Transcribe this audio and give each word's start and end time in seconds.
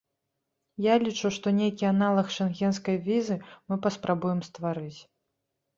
Я 0.85 0.93
лічу, 1.03 1.27
што 1.35 1.47
нейкі 1.59 1.85
аналаг 1.93 2.33
шэнгенскай 2.39 3.01
візы 3.11 3.35
мы 3.67 3.75
паспрабуем 3.87 4.45
стварыць. 4.51 4.99